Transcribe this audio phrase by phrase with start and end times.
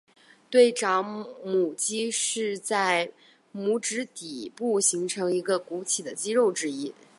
[0.49, 3.11] 对掌拇肌是在
[3.53, 6.91] 拇指底部形成一个鼓起的肌肉之一。